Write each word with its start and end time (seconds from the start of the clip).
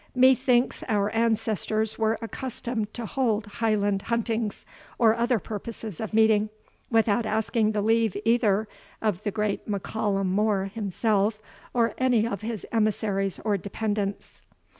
Methinks 0.15 0.83
our 0.89 1.11
ancestors 1.11 1.99
were 1.99 2.17
accustomed 2.23 2.91
to 2.95 3.05
hold 3.05 3.45
Highland 3.45 4.01
huntings, 4.01 4.65
or 4.97 5.13
other 5.15 5.37
purposes 5.37 5.99
of 5.99 6.11
meeting, 6.11 6.49
without 6.89 7.27
asking 7.27 7.73
the 7.73 7.83
leave 7.83 8.17
either 8.25 8.67
of 8.99 9.21
the 9.21 9.29
great 9.29 9.67
M'Callum 9.67 10.25
More 10.31 10.65
himself, 10.65 11.39
or 11.71 11.93
any 11.99 12.25
of 12.25 12.41
his 12.41 12.65
emissaries 12.71 13.39
or 13.45 13.57
dependents." 13.57 14.41